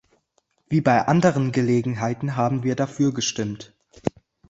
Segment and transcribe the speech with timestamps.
[0.67, 3.75] Wie bei anderen Gelegenheiten haben wir dafür gestimmt.